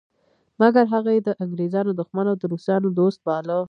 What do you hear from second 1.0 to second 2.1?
یې د انګریزانو